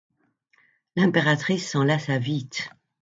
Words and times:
L’impératrice 0.95 1.69
s’en 1.69 1.83
lassa 1.83 2.17
vite. 2.17 2.71